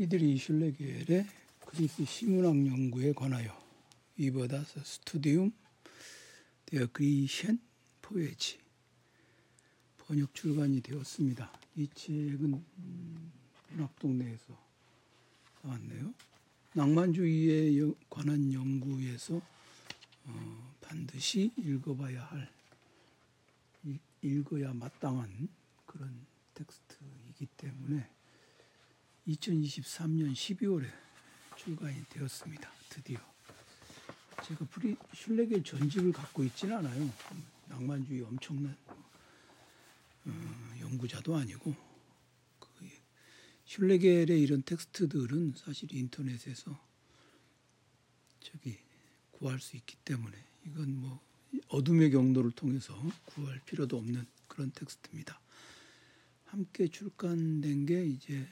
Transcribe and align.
프리드리 0.00 0.38
슐레겔의 0.38 1.26
그리스 1.66 2.06
시문학 2.06 2.54
연구에 2.66 3.12
관하여 3.12 3.54
Über 4.16 4.53
das 4.53 4.80
Studium 4.82 5.52
der 6.64 6.86
Griechischen 6.90 7.58
Poesie 8.00 8.56
번역 9.98 10.34
출간이 10.34 10.80
되었습니다. 10.80 11.52
이 11.76 11.86
책은 11.94 12.64
문학동네에서 13.68 14.58
나왔네요. 15.60 16.14
낭만주의에 16.72 17.92
관한 18.08 18.50
연구에서 18.54 19.36
어, 20.24 20.74
반드시 20.80 21.52
읽어봐야 21.58 22.24
할 22.24 22.50
읽어야 24.22 24.72
마땅한 24.72 25.48
그런 25.84 26.26
텍스트이기 26.54 27.44
때문에 27.58 28.08
2023년 29.28 30.32
12월에 30.32 30.90
출간이 31.56 32.04
되었습니다. 32.08 32.72
드디어 32.88 33.18
제가 34.44 34.64
프리 34.66 34.96
슐레겔 35.14 35.62
전집을 35.62 36.12
갖고 36.12 36.42
있지는 36.44 36.78
않아요. 36.78 37.10
낭만주의 37.68 38.22
엄청난 38.22 38.76
어, 40.24 40.74
연구자도 40.80 41.36
아니고 41.36 41.74
그 42.58 42.68
슐레겔의 43.66 44.40
이런 44.40 44.62
텍스트들은 44.62 45.54
사실 45.56 45.92
인터넷에서 45.94 46.78
저기 48.40 48.78
구할 49.32 49.60
수 49.60 49.76
있기 49.76 49.96
때문에 50.04 50.36
이건 50.66 51.00
뭐 51.00 51.20
어둠의 51.68 52.10
경로를 52.10 52.50
통해서 52.52 52.94
구할 53.26 53.60
필요도 53.66 53.96
없는 53.96 54.26
그런 54.48 54.72
텍스트입니다. 54.72 55.40
함께 56.46 56.88
출간된 56.88 57.86
게 57.86 58.04
이제 58.04 58.48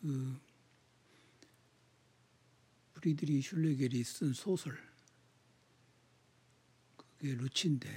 그 0.00 0.40
프리드리 2.94 3.40
슐레겔이 3.40 4.02
쓴 4.04 4.32
소설 4.32 4.76
그게 6.96 7.34
루치인데 7.34 7.88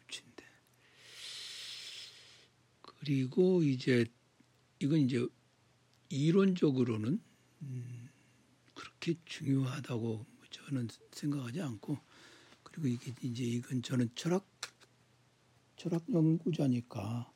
루치인데. 0.00 0.44
그리고 2.82 3.62
이제 3.62 4.04
이건 4.78 5.00
이제 5.00 5.26
이론적으로는 6.08 7.20
음 7.62 8.08
그렇게 8.74 9.14
중요하다고 9.24 10.26
저는 10.50 10.88
생각하지 11.12 11.60
않고 11.62 11.98
그리고 12.62 12.88
이게 12.88 13.12
이제 13.22 13.44
이건 13.44 13.82
저는 13.82 14.10
철학 14.14 14.46
철학 15.76 16.04
연구자니까 16.12 17.31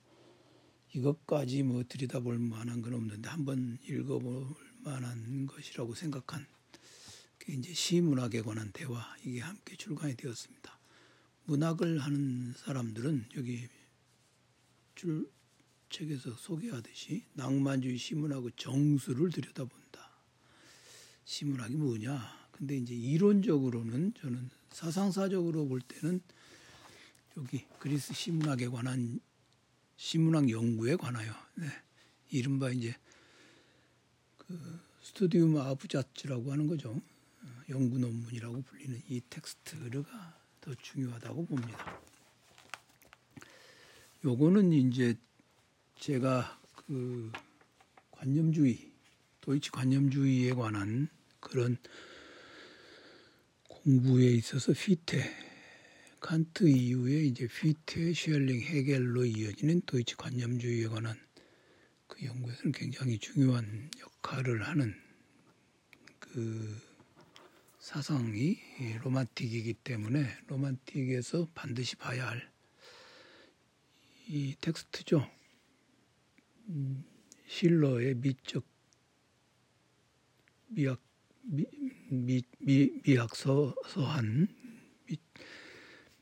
이것까지 0.96 1.62
뭐 1.62 1.84
들여다볼 1.86 2.38
만한 2.38 2.80
건 2.80 2.94
없는데 2.94 3.28
한번 3.28 3.78
읽어볼 3.84 4.56
만한 4.78 5.46
것이라고 5.46 5.94
생각한 5.94 6.46
게 7.38 7.52
이제 7.52 7.74
시문학에 7.74 8.40
관한 8.40 8.72
대화 8.72 9.14
이게 9.22 9.40
함께 9.40 9.76
출간이 9.76 10.16
되었습니다. 10.16 10.78
문학을 11.44 11.98
하는 11.98 12.54
사람들은 12.56 13.26
여기 13.36 13.68
줄 14.94 15.30
책에서 15.90 16.32
소개하듯이 16.32 17.24
낭만주의 17.34 17.98
시문학의 17.98 18.52
정수를 18.56 19.30
들여다본다. 19.30 20.10
시문학이 21.24 21.74
뭐냐? 21.74 22.48
근데 22.52 22.74
이제 22.78 22.94
이론적으로는 22.94 24.14
저는 24.14 24.48
사상사적으로 24.70 25.68
볼 25.68 25.82
때는 25.82 26.22
여기 27.36 27.66
그리스 27.78 28.14
시문학에 28.14 28.68
관한 28.68 29.20
시문학 29.96 30.50
연구에 30.50 30.96
관하여 30.96 31.32
네. 31.54 31.66
이른바 32.30 32.70
이제 32.70 32.94
그 34.36 34.80
스튜디움 35.02 35.56
아부자츠라고 35.56 36.52
하는 36.52 36.66
거죠. 36.66 36.90
어, 36.90 37.62
연구 37.70 37.98
논문이라고 37.98 38.62
불리는 38.62 39.02
이 39.08 39.20
텍스트가 39.30 40.40
더 40.60 40.74
중요하다고 40.74 41.46
봅니다. 41.46 42.00
요거는 44.24 44.72
이제 44.72 45.16
제가 45.98 46.60
그 46.74 47.30
관념주의, 48.10 48.90
도이치 49.40 49.70
관념주의에 49.70 50.52
관한 50.52 51.08
그런 51.40 51.76
공부에 53.68 54.30
있어서 54.32 54.72
피테 54.72 55.45
칸트 56.20 56.68
이후에 56.68 57.24
이제 57.24 57.46
피테, 57.46 58.12
슈엘링, 58.12 58.60
헤겔로 58.60 59.24
이어지는 59.24 59.82
도이치 59.82 60.16
관념주의에 60.16 60.88
관한 60.88 61.16
그 62.06 62.24
연구에서는 62.24 62.72
굉장히 62.72 63.18
중요한 63.18 63.90
역할을 64.00 64.66
하는 64.66 64.94
그 66.18 66.80
사상이 67.78 68.58
로만틱이기 69.02 69.74
때문에 69.74 70.26
로만틱에서 70.48 71.48
반드시 71.54 71.96
봐야 71.96 72.28
할 72.28 72.56
이 74.28 74.56
텍스트죠. 74.60 75.30
음, 76.68 77.04
실러의 77.46 78.16
미적 78.16 78.66
미학 80.66 81.00
미, 81.42 81.64
미, 82.10 82.42
미, 82.58 82.90
미학서 83.04 83.72
서한 83.88 84.48
미, 85.06 85.16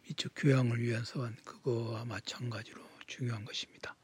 미적 0.06 0.32
교양을 0.37 0.81
위한 0.82 1.04
서한 1.04 1.34
그거와 1.44 2.04
마찬가지로 2.04 2.82
중요한 3.06 3.44
것입니다. 3.44 3.97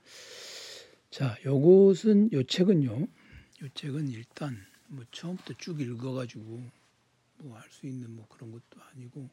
자, 1.10 1.36
요것은 1.44 2.32
요 2.32 2.42
책은요. 2.42 2.90
요 3.00 3.68
책은 3.74 4.08
일단 4.08 4.66
뭐 4.88 5.04
처음부터 5.10 5.54
쭉 5.58 5.80
읽어가지고 5.80 6.70
뭐 7.38 7.56
할 7.56 7.70
수 7.70 7.86
있는 7.86 8.14
뭐 8.14 8.26
그런 8.28 8.50
것도 8.50 8.80
아니고 8.92 9.28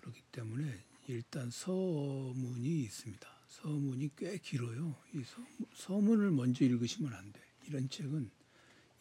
그렇기 0.00 0.22
때문에 0.32 0.84
일단 1.08 1.50
서문이 1.50 2.82
있습니다. 2.82 3.28
서문이 3.48 4.10
꽤 4.16 4.38
길어요. 4.38 4.94
이 5.14 5.22
서, 5.74 5.98
문을 5.98 6.30
먼저 6.30 6.64
읽으시면 6.64 7.12
안 7.14 7.32
돼. 7.32 7.40
이런 7.66 7.88
책은 7.88 8.30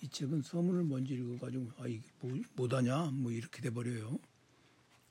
이 0.02 0.08
책은 0.08 0.42
서문을 0.42 0.84
먼저 0.86 1.14
읽어가지고 1.14 1.72
아 1.78 1.88
이게 1.88 2.08
뭐, 2.22 2.40
못하냐 2.56 3.12
뭐 3.12 3.32
이렇게 3.32 3.62
돼 3.62 3.70
버려요. 3.70 4.18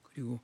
그리고 0.03 0.41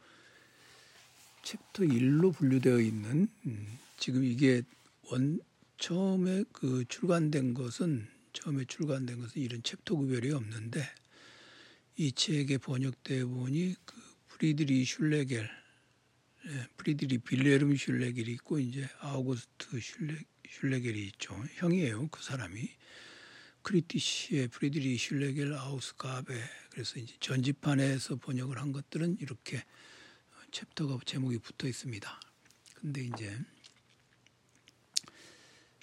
챕터 1.45 1.85
1로 1.85 2.35
분류되어 2.35 2.81
있는 2.81 3.29
음, 3.47 3.79
지금 3.99 4.25
이게 4.25 4.63
원 5.03 5.41
처음에 5.77 6.45
그 6.53 6.85
출간된 6.89 7.55
것은 7.55 8.09
처음에 8.33 8.65
출간된 8.65 9.21
것은 9.21 9.43
이런 9.43 9.63
챕터 9.63 9.95
구별이 9.95 10.33
없는데 10.33 10.83
이 11.97 12.11
책의 12.13 12.59
번역대 12.59 13.25
본이 13.27 13.77
그 13.85 13.95
프리드리 14.29 14.85
슐레겔 14.85 15.49
예, 16.47 16.67
프리드리 16.77 17.19
빌레름 17.19 17.77
슐레겔이 17.77 18.31
있고 18.33 18.59
이제 18.59 18.89
아우구스트 19.01 19.81
슐레, 19.81 20.19
슐레겔이 20.49 21.01
있죠. 21.07 21.35
형이에요. 21.55 22.09
그 22.09 22.23
사람이. 22.23 22.69
Kritische 23.63 24.49
Friedrich 24.49 24.99
Schlegel 24.99 25.55
Ausgabe 25.55 26.35
그래서 26.71 27.01
이제 27.01 27.15
전집판에서 27.21 28.17
번역을 28.17 28.59
한 28.59 28.73
것들은 28.73 29.17
이렇게 29.21 29.65
챕터가 30.55 31.01
제목이 31.05 31.39
붙어 31.39 31.67
있습니다. 31.67 32.21
근데 32.77 33.03
이제 33.03 33.37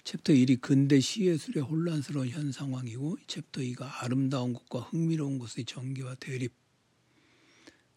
챕터 0.02 0.32
1이 0.32 0.62
근대 0.62 0.98
시예술의 0.98 1.62
혼란스러운 1.62 2.30
현 2.30 2.50
상황이고 2.50 3.18
챕터 3.26 3.60
2가 3.60 4.02
아름다운 4.02 4.54
것과 4.54 4.80
흥미로운 4.80 5.38
것의 5.38 5.66
전개와 5.66 6.14
대립 6.14 6.54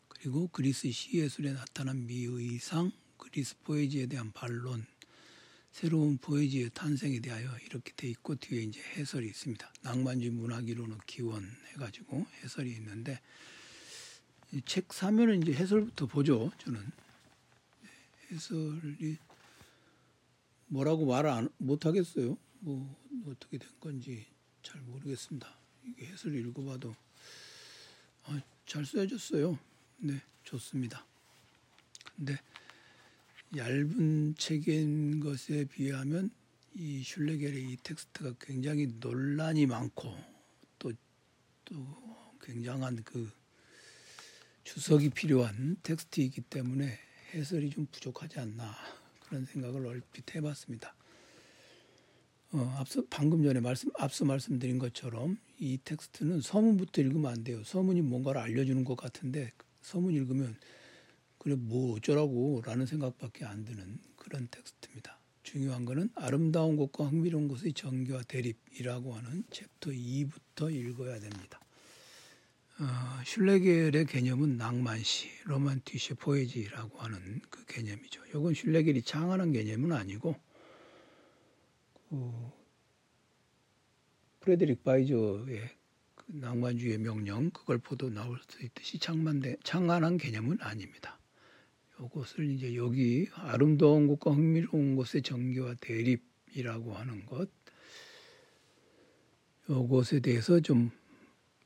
그리고 0.09 0.49
그리스 0.49 0.91
시예술에 0.91 1.53
나타난 1.53 2.05
미의상, 2.07 2.91
그리스 3.15 3.57
포에지에 3.59 4.07
대한 4.07 4.33
반론, 4.33 4.85
새로운 5.71 6.17
포에지의 6.17 6.71
탄생에 6.73 7.21
대하여 7.21 7.57
이렇게 7.65 7.93
돼 7.95 8.09
있고 8.09 8.35
뒤에 8.35 8.63
이제 8.63 8.81
해설이 8.97 9.27
있습니다. 9.27 9.73
낭만주의 9.81 10.31
문학이론의 10.31 10.97
기원 11.07 11.49
해가지고 11.71 12.25
해설이 12.43 12.69
있는데 12.71 13.21
책 14.61 14.93
사면은 14.93 15.41
이제 15.41 15.53
해설부터 15.53 16.07
보죠. 16.07 16.51
저는 16.59 16.79
해설이 18.31 19.17
뭐라고 20.67 21.05
말을 21.05 21.49
못 21.57 21.85
하겠어요. 21.85 22.37
뭐 22.59 22.95
어떻게 23.27 23.57
된 23.57 23.69
건지 23.79 24.25
잘 24.63 24.81
모르겠습니다. 24.81 25.47
이게 25.85 26.07
해설 26.07 26.35
읽어봐도 26.35 26.95
아, 28.23 28.41
잘 28.65 28.85
써졌어요. 28.85 29.57
네, 29.97 30.21
좋습니다. 30.43 31.05
근데 32.15 32.39
얇은 33.55 34.35
책인 34.37 35.19
것에 35.19 35.65
비하면 35.65 36.31
이 36.73 37.03
슐레겔의 37.03 37.71
이 37.71 37.77
텍스트가 37.83 38.33
굉장히 38.39 38.87
논란이 38.99 39.65
많고 39.67 40.17
또 40.79 40.91
또 41.65 42.37
굉장한 42.41 43.03
그 43.03 43.29
주석이 44.65 45.11
필요한 45.11 45.77
텍스트이기 45.83 46.41
때문에 46.41 46.97
해설이 47.33 47.69
좀 47.69 47.85
부족하지 47.91 48.39
않나 48.39 48.75
그런 49.19 49.45
생각을 49.45 49.85
얼핏 49.85 50.35
해봤습니다. 50.35 50.95
어, 52.51 52.75
앞서 52.79 53.03
방금 53.09 53.43
전에 53.43 53.59
말씀 53.59 53.91
앞서 53.97 54.25
말씀드린 54.25 54.79
것처럼 54.79 55.37
이 55.59 55.77
텍스트는 55.83 56.41
서문부터 56.41 57.01
읽으면 57.01 57.31
안 57.31 57.43
돼요. 57.43 57.63
서문이 57.63 58.01
뭔가를 58.01 58.41
알려주는 58.41 58.83
것 58.83 58.95
같은데 58.95 59.51
서문 59.81 60.13
읽으면 60.13 60.57
그래 61.37 61.55
뭐 61.55 61.95
어쩌라고라는 61.95 62.87
생각밖에 62.87 63.45
안 63.45 63.65
드는 63.65 63.99
그런 64.15 64.47
텍스트입니다. 64.49 65.19
중요한 65.43 65.85
것은 65.85 66.09
아름다운 66.15 66.75
것과 66.75 67.05
흥미로운 67.05 67.47
것의 67.47 67.73
전개와 67.73 68.23
대립이라고 68.23 69.13
하는 69.13 69.43
챕터 69.51 69.91
2부터 69.91 70.73
읽어야 70.73 71.19
됩니다. 71.19 71.59
어, 72.79 73.14
슐레겔의 73.25 74.05
개념은 74.05 74.57
낭만시, 74.57 75.29
romantische 75.45 76.13
Poesie라고 76.13 76.99
하는 76.99 77.41
그 77.49 77.65
개념이죠. 77.65 78.23
이건 78.27 78.53
슐레겔이 78.53 79.01
창안한 79.01 79.51
개념은 79.51 79.91
아니고 79.93 80.35
그 82.09 82.31
프레드릭 84.41 84.83
바이저의 84.83 85.69
그 86.13 86.25
낭만주의의 86.27 86.99
명령 86.99 87.49
그걸 87.49 87.79
보도 87.79 88.11
나올 88.11 88.37
수 88.47 88.63
있듯이 88.63 88.99
창만대, 88.99 89.57
창안한 89.63 90.17
개념은 90.17 90.59
아닙니다. 90.61 91.19
이것을 91.99 92.51
이제 92.51 92.75
여기 92.75 93.27
아름다운 93.33 94.05
것과 94.05 94.31
흥미로운 94.31 94.95
것의 94.95 95.23
전개와 95.23 95.75
대립이라고 95.81 96.93
하는 96.93 97.25
것 97.25 97.49
이것에 99.67 100.19
대해서 100.19 100.59
좀 100.59 100.91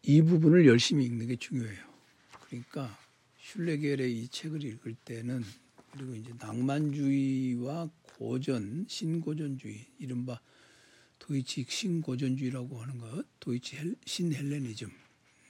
이 0.04 0.22
부분을 0.22 0.66
열심히 0.66 1.06
읽는 1.06 1.28
게 1.28 1.36
중요해요. 1.36 1.84
그러니까 2.46 2.98
슐레겔의 3.40 4.18
이 4.18 4.28
책을 4.28 4.64
읽을 4.64 4.96
때는 5.06 5.44
그리고 5.92 6.16
이제 6.16 6.34
낭만주의와 6.38 7.90
고전, 8.18 8.86
신고전주의, 8.88 9.88
이른바 10.00 10.40
도이치 11.20 11.66
신고전주의라고 11.68 12.82
하는 12.82 12.98
것, 12.98 13.26
도이치 13.40 13.96
신헬레니즘. 14.06 14.90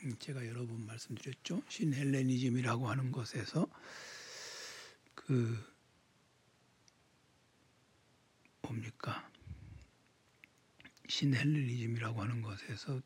음, 0.04 0.16
제가 0.20 0.46
여러 0.48 0.66
번 0.66 0.86
말씀드렸죠. 0.86 1.62
신헬레니즘이라고 1.68 2.90
하는 2.90 3.12
것에서 3.12 3.68
그 5.14 5.58
뭡니까? 8.62 9.30
신헬레니즘이라고 11.08 12.22
하는 12.22 12.42
것에서 12.42 13.02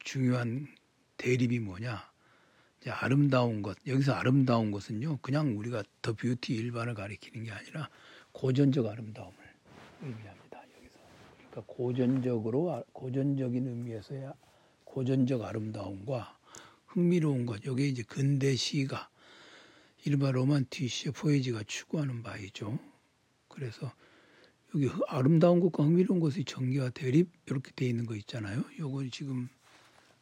중요한 0.00 0.68
대립이 1.16 1.60
뭐냐? 1.60 2.14
이제 2.80 2.90
아름다운 2.90 3.62
것 3.62 3.78
여기서 3.86 4.12
아름다운 4.12 4.70
것은요 4.70 5.18
그냥 5.22 5.56
우리가 5.58 5.82
더 6.02 6.12
뷰티 6.12 6.54
일반을 6.54 6.94
가리키는 6.94 7.44
게 7.44 7.50
아니라 7.50 7.88
고전적 8.32 8.86
아름다움을 8.86 9.36
의미합니다 10.02 10.58
여기서. 10.76 10.98
그러니까 11.36 11.62
고전적으로 11.66 12.72
아, 12.72 12.82
고전적인 12.92 13.66
의미에서야 13.66 14.34
고전적 14.84 15.42
아름다움과 15.42 16.38
흥미로운 16.86 17.46
것 17.46 17.64
여기에 17.64 17.88
이제 17.88 18.02
근대 18.02 18.54
시가 18.54 19.08
일반 20.04 20.34
로만티시의 20.34 21.14
포에지가 21.14 21.62
추구하는 21.66 22.22
바이죠. 22.22 22.78
그래서 23.48 23.90
여기 24.74 24.90
아름다운 25.08 25.60
것과 25.60 25.84
흥미로운 25.84 26.20
것의 26.20 26.44
전개와 26.44 26.90
대립 26.90 27.30
이렇게 27.46 27.72
돼 27.72 27.86
있는 27.86 28.04
거 28.04 28.14
있잖아요. 28.16 28.62
요거 28.78 29.08
지금 29.10 29.48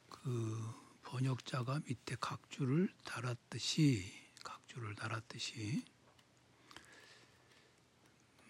그 0.09 0.82
번역자가 1.13 1.81
밑에 1.87 2.17
각주를 2.19 2.89
달았듯이 3.05 4.03
각주를 4.43 4.95
달았듯이 4.95 5.85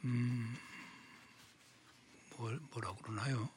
음, 0.04 0.54
뭘, 2.36 2.60
뭐라 2.70 2.94
그러나요? 2.94 3.48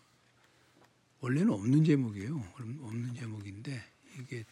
원래는 1.20 1.54
없는 1.54 1.84
제목이에요. 1.84 2.36
없는 2.58 3.14
제목인데 3.14 3.84
이게 4.20 4.44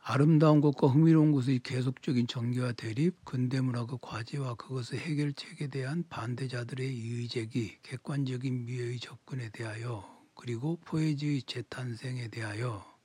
아름다운 0.00 0.60
것과 0.60 0.88
흥미로운 0.88 1.30
것의 1.32 1.60
계속적인 1.60 2.26
전개와 2.26 2.72
대립, 2.72 3.24
근대문화의 3.24 3.86
과제와 4.00 4.54
그것의 4.54 5.00
해결책에 5.00 5.68
대한 5.68 6.04
반대자들의 6.08 6.86
의제기, 6.86 7.78
객관적인 7.82 8.66
미의 8.66 8.98
접근에 8.98 9.50
대하여 9.50 10.24
그리고 10.34 10.76
포에지의 10.84 11.42
재탄생에 11.42 12.28
대하여 12.28 12.95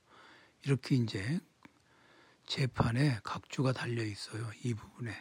이렇게 0.64 0.94
이제 0.96 1.40
재판에 2.46 3.20
각주가 3.24 3.72
달려 3.72 4.02
있어요. 4.04 4.50
이 4.62 4.74
부분에. 4.74 5.12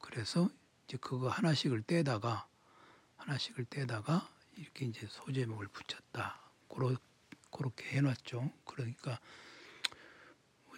그래서 0.00 0.48
이제 0.86 0.96
그거 1.00 1.28
하나씩을 1.28 1.82
떼다가 1.82 2.48
하나씩을 3.16 3.64
떼다가 3.64 4.28
이렇게 4.56 4.86
이제 4.86 5.06
소제목을 5.08 5.68
붙였다. 5.68 6.40
그러, 6.68 6.96
그렇게 7.50 7.96
해놨죠. 7.96 8.52
그러니까 8.64 9.20
뭐 10.66 10.76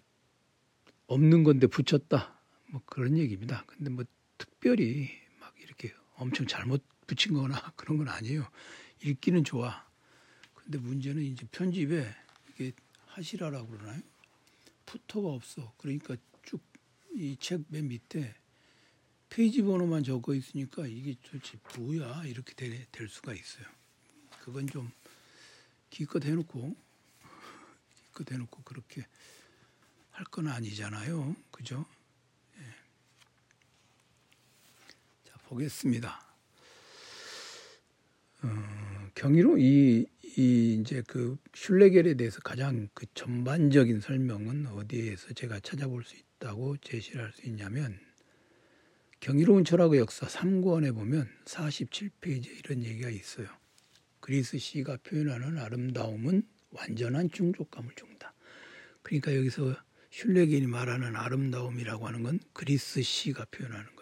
없는 1.07 1.45
건데 1.45 1.67
붙였다. 1.67 2.39
뭐 2.71 2.83
그런 2.87 3.19
얘기입니다. 3.19 3.65
근데 3.67 3.91
뭐 3.91 4.05
특별히 4.37 5.11
막 5.41 5.55
이렇게 5.61 5.95
엄청 6.15 6.47
잘못 6.47 6.83
붙인 7.07 7.35
거나 7.35 7.73
그런 7.77 7.99
건 7.99 8.09
아니에요. 8.09 8.49
읽기는 9.03 9.45
좋아. 9.45 9.87
근데 10.55 10.79
문제는 10.79 11.23
이제 11.23 11.47
편집에 11.51 12.15
이게 12.51 12.73
하시라라고 13.19 13.69
그러나요? 13.69 14.01
푸터가 14.87 15.29
없어. 15.29 15.73
그러니까 15.79 16.17
쭉 16.45 16.63
이 17.15 17.37
책 17.41 17.65
맨 17.69 17.89
밑에 17.89 18.35
페이지 19.29 19.61
번호만 19.63 20.05
적어 20.05 20.35
있으니까 20.35 20.87
이게 20.87 21.15
도대체 21.23 21.59
뭐야 21.77 22.25
이렇게 22.25 22.55
되, 22.55 22.87
될 22.93 23.09
수가 23.09 23.35
있어요. 23.35 23.67
그건 24.43 24.67
좀 24.69 24.91
기껏 25.91 26.25
해놓고 26.25 26.77
기껏 28.07 28.31
해놓고 28.31 28.63
그렇게 28.63 29.07
할 30.13 30.25
건 30.31 30.49
아니잖아요. 30.49 31.35
그죠? 31.51 31.87
예. 32.59 32.63
자 35.29 35.37
보겠습니다. 35.45 36.25
어, 38.43 38.49
경이로 39.19 39.59
이, 39.59 40.07
이 40.37 40.79
이제 40.81 41.03
그 41.09 41.37
슐레겔에 41.53 42.15
대해서 42.15 42.39
가장 42.39 42.89
그 42.95 43.05
전반적인 43.15 44.01
설명은 44.01 44.69
어디에서 44.69 45.35
제가 45.35 45.59
찾아볼 45.59 46.05
수 46.05 46.15
있다고 46.15 46.77
제시를 46.77 47.25
할 47.25 47.33
수 47.33 47.45
있냐면 47.49 47.99
경이로운 49.19 49.65
철학의 49.65 49.99
역사 49.99 50.29
3권에 50.29 50.95
보면 50.95 51.29
47페이지에 51.47 52.61
이런 52.61 52.85
얘기가 52.85 53.11
있어요. 53.11 53.49
그리스 54.21 54.57
시가 54.57 54.99
표현하는 55.03 55.59
아름다움은 55.59 56.45
완전한 56.71 57.29
중족감을 57.29 57.91
준다. 57.97 58.33
그러니까 59.03 59.35
여기서 59.35 59.75
슐레겔이 60.11 60.69
말하는 60.69 61.17
아름다움이라고 61.17 62.07
하는 62.07 62.23
건 62.23 62.39
그리스 62.53 63.03
시가 63.03 63.47
표현하는. 63.51 63.98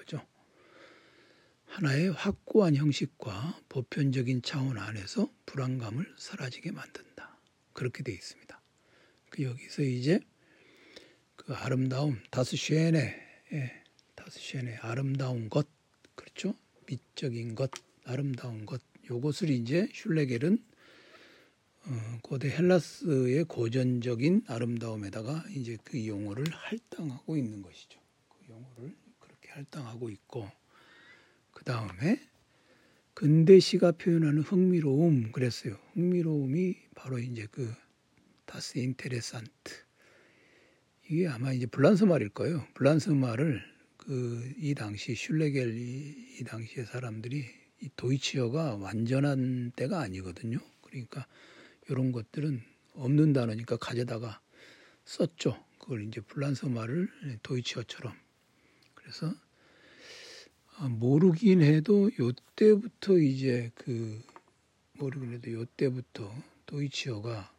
하나의 1.66 2.11
확고한 2.12 2.76
형식과 2.76 3.61
보편적인 3.68 4.42
차원 4.42 4.78
안에서 4.78 5.30
불안감을 5.44 6.14
사라지게 6.16 6.73
만든다. 6.73 7.38
그렇게 7.73 8.02
되어 8.02 8.14
있습니다. 8.14 8.61
그 9.30 9.42
여기서 9.42 9.82
이제 9.82 10.20
그 11.37 11.52
아름다움 11.54 12.20
다스쉐네 12.30 13.26
예, 13.52 13.82
다스쉐네 14.14 14.76
아름다운 14.76 15.49
것 15.50 15.68
그렇죠? 16.14 16.54
미적인 16.87 17.54
것 17.54 17.70
아름다운 18.04 18.64
것 18.64 18.80
요것을 19.11 19.50
이제 19.50 19.88
슐레겔은 19.92 20.64
어, 21.88 22.18
고대 22.23 22.50
헬라스의 22.50 23.44
고전적인 23.44 24.44
아름다움에다가 24.49 25.44
이제 25.50 25.76
그 25.85 26.04
용어를 26.04 26.44
할당하고 26.50 27.37
있는 27.37 27.62
것이죠. 27.62 28.00
그 28.28 28.49
용어를 28.49 28.96
그렇게 29.20 29.50
할당하고 29.50 30.11
있고 30.11 30.50
그 31.56 31.64
다음에 31.64 32.20
근대 33.14 33.58
시가 33.58 33.92
표현하는 33.92 34.42
흥미로움 34.42 35.32
그랬어요. 35.32 35.78
흥미로움이 35.94 36.76
바로 36.94 37.18
이제 37.18 37.48
그 37.50 37.75
das 38.44 38.76
Interessante 38.76 39.73
이게 41.08 41.26
아마 41.26 41.54
이제 41.54 41.64
불란스 41.64 42.04
말일 42.04 42.28
거예요. 42.28 42.66
불란스 42.75 43.08
말을 43.08 43.62
그 43.96 44.52
이 44.58 44.75
당시 44.75 45.14
슐레겔 45.14 45.78
이, 45.78 46.36
이 46.38 46.44
당시의 46.44 46.84
사람들이 46.84 47.46
이 47.80 47.88
도이치어가 47.96 48.76
완전한 48.76 49.72
때가 49.76 50.00
아니거든요. 50.00 50.58
그러니까 50.82 51.26
이런 51.88 52.12
것들은 52.12 52.62
없는 52.92 53.32
단어니까 53.32 53.78
가져다가 53.78 54.42
썼죠. 55.06 55.64
그걸 55.78 56.06
이제 56.06 56.20
블란스 56.20 56.66
말을 56.66 57.08
도이치어처럼 57.42 58.14
그래서 58.94 59.28
아, 59.28 59.45
모르긴 60.85 61.62
해도 61.62 62.11
요때부터 62.18 63.18
이제 63.18 63.71
그 63.75 64.23
모르긴 64.95 65.33
해도 65.33 65.52
요때부터 65.52 66.33
도이치어가 66.66 67.52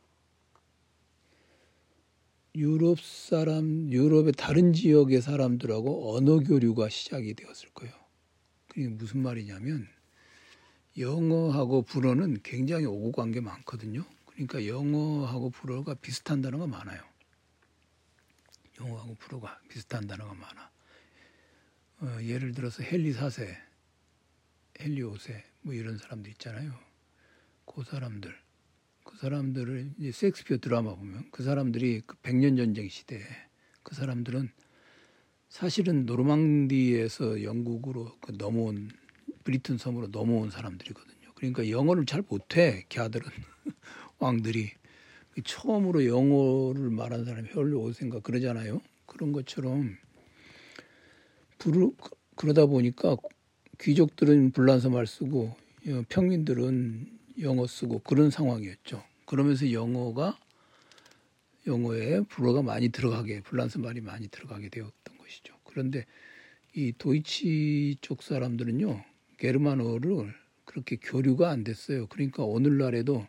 유럽 2.56 3.00
사람, 3.02 3.92
유럽의 3.92 4.34
다른 4.34 4.74
지역의 4.74 5.22
사람들하고 5.22 6.16
언어 6.16 6.40
교류가 6.40 6.90
시작이 6.90 7.34
되었을 7.36 7.70
거예요. 7.74 7.94
그게 8.68 8.88
무슨 8.88 9.22
말이냐면 9.22 9.88
영어하고 10.98 11.84
불어는 11.84 12.42
굉장히 12.44 12.86
오고 12.86 13.12
간 13.12 13.32
게 13.32 13.42
많거든요. 13.42 14.06
그러니까 14.28 14.66
영어하고 14.68 15.50
불어가 15.52 15.94
비슷한 15.96 16.42
단어가 16.42 16.68
많아요. 16.68 17.02
영어하고 18.80 19.16
불어가 19.16 19.60
비슷한 19.70 20.08
단어가 20.08 20.34
많아. 20.34 20.72
어, 22.00 22.20
예를 22.22 22.54
들어서 22.54 22.84
헨리 22.84 23.12
4세, 23.12 23.56
헨리 24.80 25.02
5세 25.02 25.42
뭐 25.62 25.74
이런 25.74 25.98
사람들 25.98 26.30
있잖아요. 26.32 26.72
그 27.66 27.84
사람들, 27.84 28.36
그 29.04 29.18
사람들을 29.18 29.94
이제 29.98 30.12
섹스피어 30.12 30.58
드라마 30.58 30.96
보면 30.96 31.30
그 31.32 31.42
사람들이 31.42 32.02
그 32.06 32.16
백년 32.22 32.56
전쟁 32.56 32.88
시대에 32.88 33.24
그 33.82 33.96
사람들은 33.96 34.52
사실은 35.50 36.06
노르망디에서 36.06 37.42
영국으로 37.42 38.16
그 38.22 38.34
넘어온 38.38 38.92
브리튼 39.44 39.80
섬으로 39.80 40.08
넘어온 40.08 40.52
사람들이거든요. 40.52 41.32
그러니까 41.34 41.68
영어를 41.70 42.06
잘 42.06 42.24
못해 42.28 42.86
걔들은 42.90 43.28
왕들이 44.20 44.72
처음으로 45.44 46.06
영어를 46.06 46.92
말한 46.92 47.26
사람이 47.26 47.50
헨리 47.56 47.74
5세인가 47.74 48.22
그러잖아요. 48.22 48.82
그런 49.08 49.32
것처럼 49.32 49.98
부르, 51.58 51.92
그러다 52.36 52.66
보니까 52.66 53.18
귀족들은 53.80 54.52
불란서 54.52 54.90
말 54.90 55.08
쓰고 55.08 55.56
어, 55.88 56.04
평민들은 56.10 57.18
영어 57.42 57.68
쓰고 57.68 58.00
그런 58.00 58.30
상황이었죠. 58.32 59.04
그러면서 59.26 59.72
영어가 59.72 60.38
영어에 61.68 62.22
불어가 62.22 62.62
많이 62.62 62.90
들어가게 62.90 63.42
불란서 63.42 63.80
말이 63.80 64.02
많이 64.02 64.28
들어가게 64.30 64.70
되었던 64.70 65.18
것이죠. 65.18 65.56
그런데 65.64 66.06
이 66.74 66.94
도이치 66.98 67.98
쪽 68.02 68.24
사람들은요 68.24 69.04
게르만어를 69.38 70.34
그렇게 70.66 70.98
교류가 70.98 71.50
안 71.50 71.64
됐어요. 71.64 72.08
그러니까 72.08 72.44
오늘날에도 72.44 73.28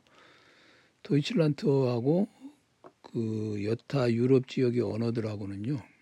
도이칠란트어하고 1.02 2.28
그 3.02 3.64
여타 3.64 4.12
유럽 4.12 4.48
지역의 4.48 4.82
언어들하고는요 4.82 5.76
그 5.76 5.97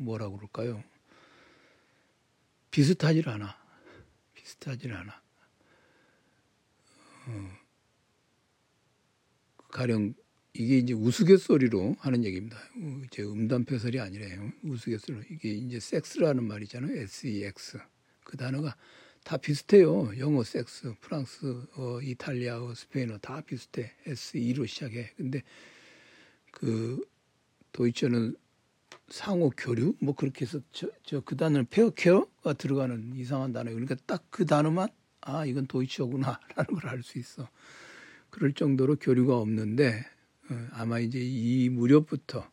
뭐라 0.00 0.30
그럴까요? 0.30 0.82
비슷하질 2.70 3.28
않아. 3.28 3.56
비슷하질 4.34 4.92
않아. 4.94 5.22
어, 7.26 7.50
가령 9.68 10.14
이게 10.54 10.78
이제 10.78 10.94
우스갯소리로 10.94 11.96
하는 12.00 12.24
얘기입니다. 12.24 12.58
이제 13.04 13.22
음담패설이 13.22 14.00
아니래요. 14.00 14.50
우스갯소리로 14.62 15.24
이게 15.30 15.52
이제 15.52 15.78
섹스라는 15.78 16.44
말이잖아요. 16.44 16.96
S-E-X 17.02 17.78
그 18.24 18.36
단어가 18.36 18.76
다 19.22 19.36
비슷해요. 19.36 20.18
영어 20.18 20.42
섹스, 20.42 20.94
프랑스, 21.00 21.66
어, 21.76 22.00
이탈리아어, 22.00 22.74
스페인어 22.74 23.18
다 23.18 23.42
비슷해. 23.42 23.92
S-E로 24.06 24.64
시작해. 24.66 25.12
근데 25.16 25.42
그 26.50 27.06
도이처는 27.72 28.34
상호 29.08 29.50
교류 29.56 29.94
뭐 30.00 30.14
그렇게 30.14 30.44
해서 30.44 30.60
저 30.72 30.88
그 31.24 31.36
단어는 31.36 31.66
페어케어가 31.70 32.54
들어가는 32.54 33.14
이상한 33.16 33.52
단어. 33.52 33.70
그러니까 33.70 33.96
딱 34.06 34.24
그 34.30 34.46
단어만 34.46 34.88
아 35.22 35.44
이건 35.46 35.66
도이처구나라는 35.66 36.66
걸 36.80 36.90
알 36.90 37.02
수 37.02 37.18
있어. 37.18 37.48
그럴 38.30 38.52
정도로 38.54 38.96
교류가 38.96 39.36
없는데 39.38 40.04
어, 40.50 40.68
아마 40.72 40.98
이제 41.00 41.18
이 41.20 41.68
무렵부터 41.68 42.48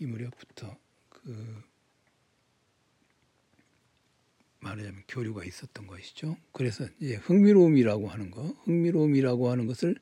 이 0.00 0.06
무렵부터 0.06 0.76
그 1.10 1.62
말하자면 4.60 5.04
교류가 5.08 5.44
있었던 5.44 5.86
것이죠. 5.86 6.36
그래서 6.52 6.86
이제 7.00 7.14
흥미로움이라고 7.16 8.08
하는 8.08 8.30
거, 8.30 8.42
흥미로움이라고 8.64 9.50
하는 9.50 9.66
것을 9.66 9.96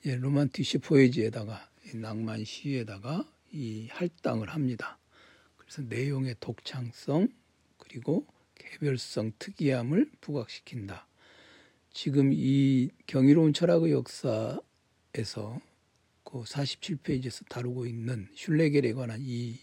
이제 0.00 0.16
로만티시 0.16 0.78
포에지에다가 0.78 1.68
낭만 1.94 2.44
시에다가 2.44 3.24
이 3.52 3.88
할당을 3.90 4.48
합니다. 4.50 4.98
그래서 5.56 5.82
내용의 5.82 6.36
독창성 6.40 7.28
그리고 7.78 8.26
개별성 8.54 9.32
특이함을 9.38 10.10
부각시킨다. 10.20 11.06
지금 11.92 12.30
이 12.32 12.90
경이로운 13.06 13.52
철학의 13.52 13.92
역사에서 13.92 15.60
그 16.24 16.42
47페이지에서 16.42 17.48
다루고 17.48 17.86
있는 17.86 18.28
슐레겔에 18.34 18.92
관한 18.92 19.20
이 19.22 19.58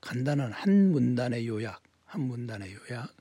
간단한 0.00 0.52
한 0.52 0.90
문단의 0.92 1.46
요약, 1.46 1.82
한 2.04 2.22
문단의 2.22 2.74
요약. 2.74 3.14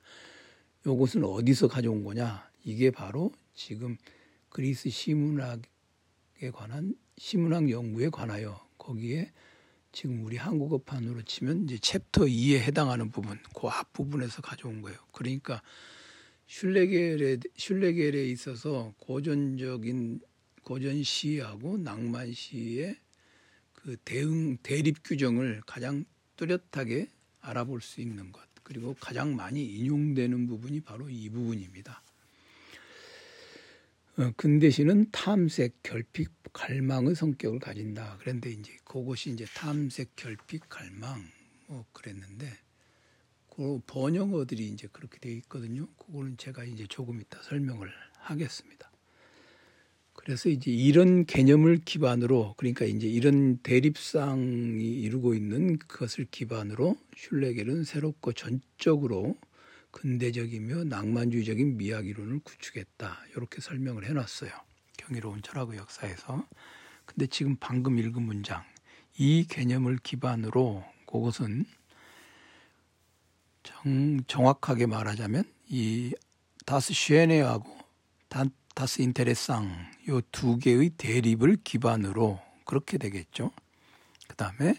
요것은 0.86 1.24
어디서 1.24 1.68
가져온 1.68 2.04
거냐? 2.04 2.50
이게 2.64 2.92
바로 2.92 3.32
지금 3.54 3.98
그리스 4.50 4.90
시문학에 4.90 6.52
관한 6.54 6.96
시문학 7.18 7.70
연구에 7.70 8.10
관하여 8.10 8.66
거기에 8.78 9.32
지금 9.96 10.26
우리 10.26 10.36
한국어판으로 10.36 11.22
치면 11.22 11.64
이제 11.64 11.78
챕터 11.78 12.26
2에 12.26 12.60
해당하는 12.60 13.12
부분, 13.12 13.40
그 13.58 13.68
앞부분에서 13.68 14.42
가져온 14.42 14.82
거예요. 14.82 15.00
그러니까 15.14 15.62
슐레겔에 16.48 17.38
슐레겔에 17.56 18.26
있어서 18.26 18.94
고전적인 19.00 20.20
고전 20.64 21.02
시하고 21.02 21.78
낭만 21.78 22.34
시의 22.34 22.98
그 23.72 23.96
대응 24.04 24.58
대립 24.58 24.98
규정을 25.02 25.62
가장 25.66 26.04
뚜렷하게 26.36 27.08
알아볼 27.40 27.80
수 27.80 28.02
있는 28.02 28.34
것. 28.34 28.44
그리고 28.64 28.98
가장 29.00 29.34
많이 29.38 29.64
인용되는 29.64 30.46
부분이 30.48 30.82
바로 30.82 31.10
이 31.10 31.30
부분입니다. 31.30 32.04
어, 34.18 34.32
근대시는 34.38 35.12
탐색, 35.12 35.84
결핍, 35.84 36.32
갈망의 36.54 37.16
성격을 37.16 37.60
가진다. 37.60 38.16
그런데 38.22 38.50
이제 38.50 38.72
그것이 38.86 39.32
이제 39.32 39.46
탐색, 39.54 40.16
결핍, 40.16 40.70
갈망 40.70 41.22
뭐 41.68 41.86
그랬는데 41.92 42.50
그 43.50 43.82
번역어들이 43.86 44.68
이제 44.68 44.88
그렇게 44.94 45.20
되어 45.20 45.34
있거든요. 45.34 45.88
그거는 45.98 46.38
제가 46.38 46.64
이제 46.64 46.88
조금 46.88 47.20
이따 47.20 47.42
설명을 47.42 47.90
하겠습니다. 48.20 48.90
그래서 50.14 50.48
이제 50.48 50.72
이런 50.72 51.26
개념을 51.26 51.80
기반으로 51.84 52.54
그러니까 52.56 52.86
이제 52.86 53.08
이런 53.08 53.58
대립상이 53.58 55.02
이루고 55.02 55.34
있는 55.36 55.78
그것을 55.78 56.28
기반으로 56.32 56.96
슐레겔은 57.18 57.84
새롭고 57.84 58.32
전적으로 58.32 59.36
근대적이며 59.96 60.84
낭만주의적인 60.86 61.78
미학 61.78 62.06
이론을 62.06 62.40
구축했다. 62.40 63.18
이렇게 63.32 63.62
설명을 63.62 64.06
해놨어요. 64.06 64.52
경이로운 64.98 65.42
철학의 65.42 65.78
역사에서. 65.78 66.46
근데 67.06 67.28
지금 67.28 67.56
방금 67.58 67.98
읽은 67.98 68.22
문장 68.22 68.64
이 69.18 69.46
개념을 69.50 70.00
기반으로 70.04 70.84
그것은 71.08 71.66
정, 73.64 74.20
정확하게 74.28 74.86
말하자면 74.86 75.46
이 75.70 76.14
das 76.66 76.94
Schöne하고 76.94 77.78
das 78.30 79.02
Interessante 79.02 79.72
요 80.10 80.20
두 80.34 80.58
개의 80.60 80.90
대립을 80.98 81.58
기반으로 81.64 82.42
그렇게 82.66 82.98
되겠죠. 82.98 83.52
그 84.28 84.36
다음에 84.36 84.76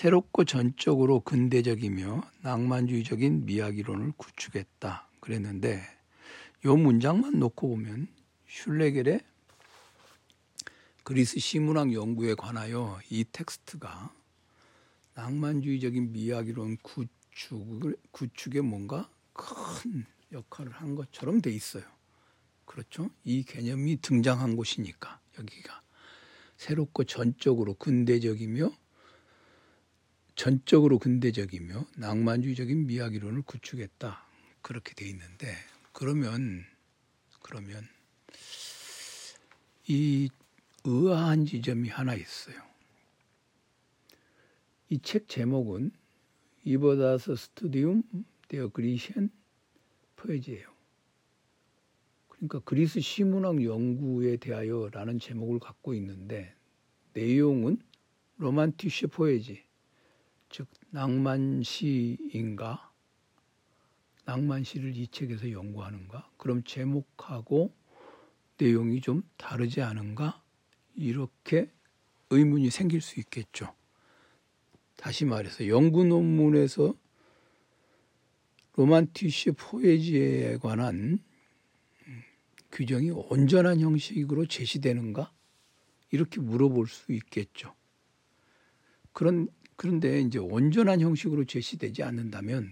새롭고 0.00 0.46
전적으로 0.46 1.20
근대적이며 1.20 2.22
낭만주의적인 2.40 3.44
미학 3.44 3.76
이론을 3.76 4.12
구축했다. 4.16 5.06
그랬는데 5.20 5.82
요 6.64 6.76
문장만 6.78 7.38
놓고 7.38 7.68
보면 7.68 8.08
슐레겔의 8.48 9.20
그리스 11.04 11.38
시문학 11.38 11.92
연구에 11.92 12.34
관하여 12.34 12.98
이 13.10 13.26
텍스트가 13.30 14.14
낭만주의적인 15.16 16.12
미학 16.12 16.48
이론 16.48 16.78
구축을 16.78 17.94
구축에 18.10 18.62
뭔가 18.62 19.10
큰 19.34 20.06
역할을 20.32 20.72
한 20.72 20.94
것처럼 20.94 21.42
돼 21.42 21.50
있어요. 21.52 21.84
그렇죠? 22.64 23.10
이 23.22 23.42
개념이 23.42 23.98
등장한 24.00 24.56
곳이니까 24.56 25.20
여기가 25.38 25.82
새롭고 26.56 27.04
전적으로 27.04 27.74
근대적이며 27.74 28.72
전적으로 30.40 30.98
근대적이며 30.98 31.84
낭만주의적인 31.98 32.86
미학 32.86 33.14
이론을 33.14 33.42
구축했다. 33.42 34.26
그렇게 34.62 34.94
돼 34.94 35.06
있는데 35.10 35.54
그러면 35.92 36.64
그러면 37.42 37.86
이 39.86 40.30
의아한 40.84 41.44
지점이 41.44 41.90
하나 41.90 42.14
있어요. 42.14 42.56
이 44.88 44.98
책 45.02 45.28
제목은 45.28 45.90
이버다스 46.64 47.36
스튜디움 47.36 48.02
데어 48.48 48.68
그리시안 48.68 49.28
포에지예요. 50.16 50.66
그러니까 52.28 52.60
그리스 52.60 53.00
시문학 53.00 53.62
연구에 53.62 54.38
대하여라는 54.38 55.18
제목을 55.18 55.58
갖고 55.58 55.92
있는데 55.92 56.54
내용은 57.12 57.78
로만티시 58.38 59.08
포에지 59.08 59.68
즉 60.50 60.68
낭만시인가 60.90 62.90
낭만시를 64.24 64.96
이 64.96 65.08
책에서 65.08 65.50
연구하는가? 65.50 66.30
그럼 66.36 66.62
제목하고 66.64 67.74
내용이 68.58 69.00
좀 69.00 69.22
다르지 69.36 69.80
않은가? 69.80 70.42
이렇게 70.94 71.70
의문이 72.30 72.70
생길 72.70 73.00
수 73.00 73.18
있겠죠. 73.20 73.74
다시 74.96 75.24
말해서 75.24 75.68
연구 75.68 76.04
논문에서 76.04 76.94
로만티시 78.74 79.52
포에지에 79.52 80.58
관한 80.58 81.18
규정이 82.72 83.10
온전한 83.10 83.80
형식으로 83.80 84.46
제시되는가? 84.46 85.32
이렇게 86.12 86.40
물어볼 86.40 86.88
수 86.88 87.12
있겠죠. 87.12 87.74
그런 89.12 89.48
그런데 89.80 90.20
이제 90.20 90.38
온전한 90.38 91.00
형식으로 91.00 91.46
제시되지 91.46 92.02
않는다면 92.02 92.70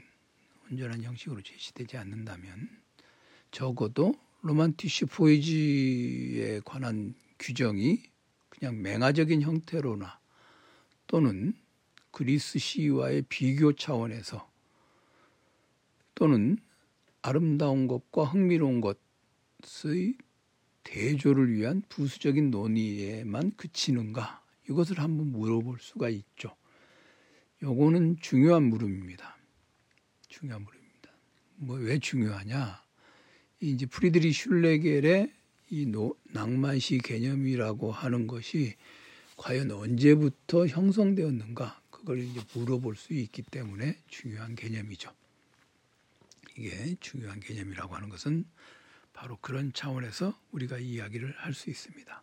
온전한 0.71 1.03
형식으로 1.03 1.41
제시되지 1.41 1.97
않는다면 1.97 2.69
적어도 3.51 4.15
로만티시 4.43 5.07
포에지에 5.07 6.61
관한 6.67 7.15
규정이 7.39 8.03
그냥 8.51 8.83
맹화적인 8.83 9.41
형태로나 9.41 10.21
또는 11.07 11.55
그리스 12.11 12.59
시와의 12.59 13.23
비교 13.31 13.73
차원에서 13.73 14.47
또는 16.15 16.59
아름다운 17.23 17.87
것과 17.87 18.25
흥미로운 18.25 18.83
것의 18.83 20.19
대조를 20.85 21.55
위한 21.55 21.83
부수적인 21.89 22.51
논의에만 22.51 23.53
그치는가? 23.57 24.45
이것을 24.69 25.01
한번 25.01 25.33
물어볼 25.33 25.79
수가 25.81 26.11
있죠. 26.11 26.58
요거는 27.63 28.19
중요한 28.21 28.65
물음입니다. 28.65 29.37
중요한 30.29 30.63
물음입니다. 30.63 31.11
뭐 31.57 31.79
왜 31.79 31.99
중요하냐? 31.99 32.83
이제 33.61 33.87
프리드리 33.87 34.33
슐레겔의 34.33 35.33
이 35.71 35.87
노, 35.87 36.17
낭만시 36.31 36.99
개념이라고 36.99 37.91
하는 37.91 38.27
것이 38.27 38.75
과연 39.37 39.71
언제부터 39.71 40.67
형성되었는가? 40.67 41.83
그걸 41.91 42.21
이제 42.21 42.41
물어볼 42.55 42.97
수 42.97 43.13
있기 43.13 43.43
때문에 43.43 43.99
중요한 44.09 44.55
개념이죠. 44.55 45.13
이게 46.57 46.97
중요한 47.01 47.41
개념이라고 47.41 47.95
하는 47.95 48.09
것은 48.09 48.45
바로 49.13 49.37
그런 49.41 49.73
차원에서 49.73 50.39
우리가 50.53 50.79
이야기를 50.79 51.35
할 51.39 51.53
수 51.53 51.71
있습니다. 51.71 52.23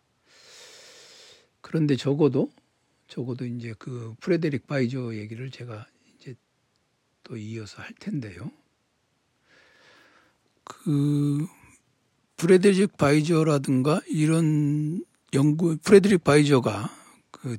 그런데 1.60 1.96
적어도 1.96 2.50
적어도 3.08 3.44
이제 3.44 3.74
그 3.78 4.14
프레데릭 4.20 4.66
바이저 4.66 5.14
얘기를 5.14 5.50
제가 5.50 5.86
이제 6.14 6.34
또 7.22 7.36
이어서 7.36 7.82
할 7.82 7.92
텐데요. 7.94 8.50
그 10.64 11.46
프레데릭 12.36 12.96
바이저라든가 12.96 14.00
이런 14.08 15.04
연구 15.32 15.76
프레데릭 15.78 16.24
바이저가 16.24 16.90
그 17.30 17.56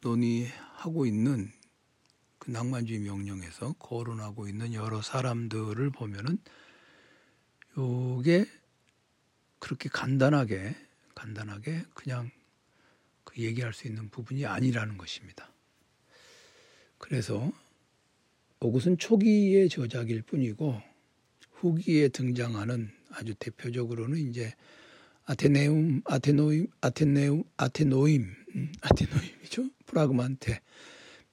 논의하고 0.00 1.06
있는 1.06 1.50
그 2.38 2.50
낭만주의 2.50 3.00
명령에서 3.00 3.72
거론하고 3.74 4.48
있는 4.48 4.72
여러 4.72 5.02
사람들을 5.02 5.90
보면은 5.90 6.38
요게 7.76 8.46
그렇게 9.58 9.88
간단하게 9.88 10.76
간단하게 11.14 11.82
그냥 11.94 12.30
그 12.30 12.35
얘기할 13.38 13.72
수 13.72 13.86
있는 13.86 14.08
부분이 14.08 14.46
아니라는 14.46 14.96
것입니다. 14.98 15.52
그래서 16.98 17.52
오굿은 18.60 18.98
초기의 18.98 19.68
저작일 19.68 20.22
뿐이고 20.22 20.80
후기에 21.52 22.08
등장하는 22.08 22.90
아주 23.10 23.34
대표적으로는 23.34 24.18
이제 24.18 24.54
아테네움, 25.24 26.02
아테노임, 26.04 26.68
아테네움, 26.80 27.44
아테노임, 27.56 28.34
음, 28.54 28.72
아테노임이죠. 28.80 29.70
프라그만테 29.86 30.60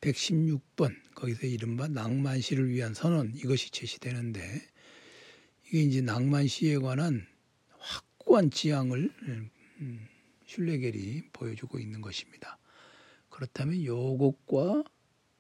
116번 0.02 0.96
거기서 1.16 1.48
이른바 1.48 1.88
낭만시를 1.88 2.70
위한 2.70 2.94
선언 2.94 3.34
이것이 3.36 3.72
제시되는데 3.72 4.62
이게 5.68 5.82
이제 5.82 6.02
낭만시에 6.02 6.80
관한 6.80 7.26
확고한 7.78 8.52
지향을 8.52 9.12
음, 9.80 10.08
슐레겔이 10.54 11.30
보여주고 11.34 11.80
있는 11.80 12.02
것입니다. 12.02 12.60
그렇다면 13.30 13.84
요것과 13.84 14.84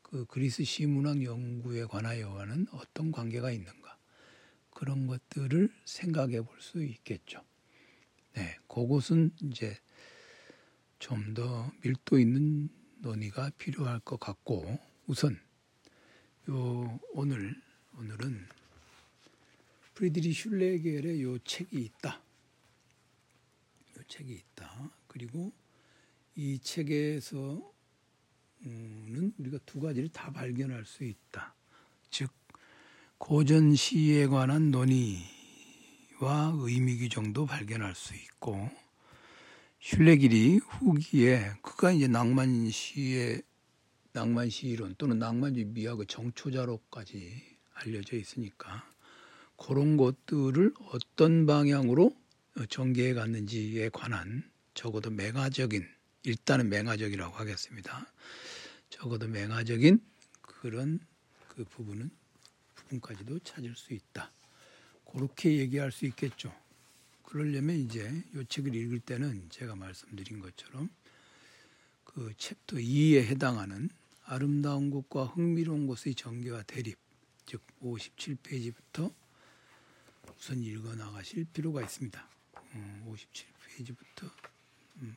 그 0.01 0.25
그리스 0.25 0.63
시문학 0.63 1.23
연구에 1.23 1.85
관하여는 1.85 2.67
어떤 2.71 3.11
관계가 3.11 3.51
있는가? 3.51 3.97
그런 4.71 5.05
것들을 5.07 5.69
생각해 5.85 6.41
볼 6.41 6.59
수 6.61 6.83
있겠죠. 6.83 7.43
네, 8.33 8.57
그것은 8.67 9.31
이제 9.43 9.77
좀 10.99 11.33
더 11.33 11.71
밀도 11.83 12.17
있는 12.17 12.69
논의가 12.99 13.51
필요할 13.57 13.99
것 13.99 14.19
같고 14.19 14.79
우선 15.05 15.39
요 16.49 16.99
오늘 17.11 17.55
오늘은 17.97 18.47
프리드리 19.93 20.31
슐레겔의 20.33 21.21
요 21.21 21.37
책이 21.39 21.77
있다. 21.77 22.21
요 23.97 24.03
책이 24.07 24.33
있다. 24.33 24.91
그리고 25.13 25.53
이 26.35 26.57
책에서는 26.57 27.61
우리가 29.37 29.59
두 29.63 29.79
가지를 29.79 30.09
다 30.09 30.31
발견할 30.31 30.85
수 30.85 31.03
있다. 31.03 31.53
즉 32.09 32.31
고전 33.19 33.75
시에 33.75 34.25
관한 34.25 34.71
논의와 34.71 36.53
의미 36.55 36.97
규정도 36.97 37.45
발견할 37.45 37.93
수 37.93 38.15
있고 38.15 38.69
슐레길이 39.79 40.57
후기에 40.57 41.51
그가 41.61 41.91
이제 41.91 42.07
낭만 42.07 42.71
시의 42.71 43.43
낭만 44.13 44.49
시이론 44.49 44.95
또는 44.97 45.19
낭만주의 45.19 45.65
미학의 45.65 46.07
정초자로까지 46.07 47.57
알려져 47.75 48.15
있으니까 48.17 48.89
그런 49.57 49.95
것들을 49.95 50.73
어떤 50.91 51.45
방향으로 51.45 52.15
전개해 52.69 53.13
갔는지에 53.13 53.89
관한 53.89 54.52
적어도 54.73 55.09
맹화적인 55.09 55.87
일단은 56.23 56.69
맹화적이라고 56.69 57.35
하겠습니다. 57.35 58.07
적어도 58.89 59.27
맹화적인 59.27 59.99
그런 60.41 60.99
그 61.47 61.63
부분은 61.65 62.09
부분까지도 62.75 63.39
찾을 63.39 63.75
수 63.75 63.93
있다. 63.93 64.31
그렇게 65.11 65.57
얘기할 65.57 65.91
수 65.91 66.05
있겠죠. 66.05 66.53
그러려면 67.23 67.77
이제 67.77 68.23
이 68.35 68.45
책을 68.47 68.73
읽을 68.75 68.99
때는 68.99 69.49
제가 69.49 69.75
말씀드린 69.75 70.39
것처럼 70.39 70.89
그 72.03 72.33
챕터 72.37 72.77
2에 72.77 73.25
해당하는 73.25 73.89
아름다운 74.25 74.89
곳과 74.89 75.25
흥미로운 75.25 75.87
곳의 75.87 76.15
전개와 76.15 76.63
대립, 76.63 76.97
즉 77.45 77.61
57페이지부터 77.81 79.13
우선 80.37 80.59
읽어 80.63 80.95
나가실 80.95 81.45
필요가 81.45 81.81
있습니다. 81.81 82.29
57페이지부터 83.05 84.23
음, 84.23 84.52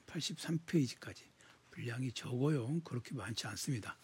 83페이지까지 0.07 1.23
음, 1.23 1.33
분량이 1.71 2.13
적어요. 2.13 2.81
그렇게 2.85 3.15
많지 3.15 3.47
않습니다. 3.49 3.97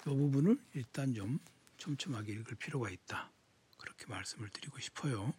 이 0.00 0.04
부분을 0.04 0.58
일단 0.74 1.14
좀 1.14 1.38
촘촘하게 1.76 2.32
읽을 2.32 2.56
필요가 2.56 2.90
있다. 2.90 3.30
그렇게 3.78 4.06
말씀을 4.06 4.50
드리고 4.50 4.78
싶어요. 4.78 5.34